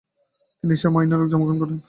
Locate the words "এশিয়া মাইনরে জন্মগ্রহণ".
0.75-1.57